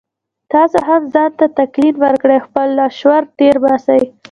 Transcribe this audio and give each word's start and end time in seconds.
تاسې 0.51 0.77
هم 0.87 1.01
ځان 1.13 1.31
ته 1.39 1.45
تلقين 1.57 1.93
وکړئ 2.03 2.37
او 2.39 2.45
خپل 2.47 2.67
لاشعور 2.77 3.23
تېر 3.37 3.55
باسئ. 3.63 4.01